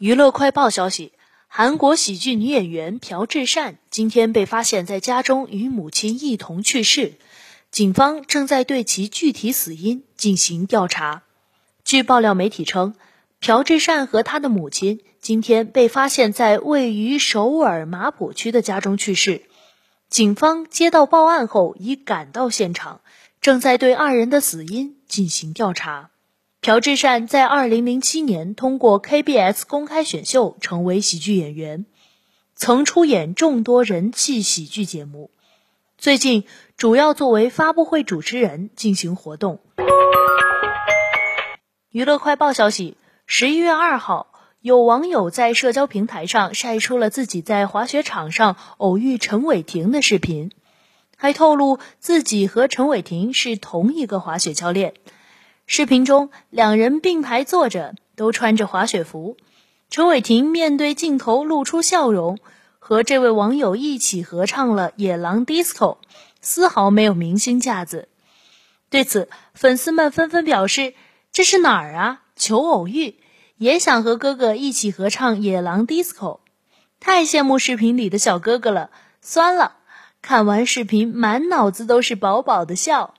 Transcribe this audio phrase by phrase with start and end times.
[0.00, 1.12] 娱乐快报消息：
[1.46, 7.18] 韩国喜剧女演员朴智善今天被发现在家中与母亲一同去世，
[7.70, 11.24] 警方正在对其具体死因进行调查。
[11.84, 12.94] 据爆料媒体称，
[13.40, 19.42] 朴智善和她的母亲今天被发现在位于首尔马浦区的家中去世。
[20.08, 23.02] 警方接到报案后已赶到现场，
[23.42, 26.08] 正在对二人的死因进行调查。
[26.62, 31.86] 朴智善在2007年通过 KBS 公开选秀成为喜剧演员，
[32.54, 35.30] 曾出演众多人气喜剧节目。
[35.96, 36.44] 最近
[36.76, 39.60] 主要作为发布会主持人进行活动。
[41.88, 50.50] 娱乐快报消息：十一月二号，有网友在社交平台上晒出了自己在滑雪场上偶遇陈伟霆的视频，
[51.16, 54.92] 还透露自己和陈伟霆是同一个滑雪教练。
[55.72, 59.36] 视频中，两人并排坐着，都穿着滑雪服。
[59.88, 62.40] 陈伟霆面对镜头露出笑容，
[62.80, 65.72] 和这位网友一起合唱了《野狼 DISCO》，
[66.40, 68.08] 丝毫没有明星架子。
[68.88, 70.94] 对此，粉丝们纷纷表示
[71.30, 72.22] ：“这是哪儿啊？
[72.34, 73.20] 求偶遇，
[73.56, 76.16] 也想和哥哥一起合唱《野狼 DISCO》，
[76.98, 78.90] 太羡慕视频里的小哥哥了，
[79.22, 79.76] 酸了。”
[80.20, 83.14] 看完视频，满脑子都是饱饱的笑。